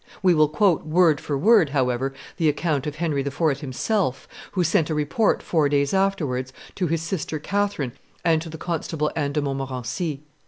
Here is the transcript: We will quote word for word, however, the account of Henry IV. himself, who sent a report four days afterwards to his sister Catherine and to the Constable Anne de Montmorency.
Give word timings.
We 0.23 0.33
will 0.33 0.47
quote 0.47 0.83
word 0.83 1.21
for 1.21 1.37
word, 1.37 1.69
however, 1.69 2.11
the 2.37 2.49
account 2.49 2.87
of 2.87 2.95
Henry 2.95 3.21
IV. 3.21 3.59
himself, 3.59 4.27
who 4.53 4.63
sent 4.63 4.89
a 4.89 4.95
report 4.95 5.43
four 5.43 5.69
days 5.69 5.93
afterwards 5.93 6.51
to 6.73 6.87
his 6.87 7.03
sister 7.03 7.37
Catherine 7.37 7.91
and 8.25 8.41
to 8.41 8.49
the 8.49 8.57
Constable 8.57 9.11
Anne 9.15 9.33
de 9.33 9.43
Montmorency. 9.43 10.23